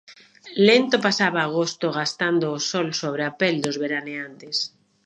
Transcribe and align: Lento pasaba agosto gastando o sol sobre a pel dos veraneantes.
Lento 0.67 0.95
pasaba 1.07 1.39
agosto 1.43 1.85
gastando 1.99 2.45
o 2.57 2.59
sol 2.71 2.87
sobre 3.01 3.21
a 3.29 3.31
pel 3.39 3.55
dos 3.65 3.77
veraneantes. 3.83 4.57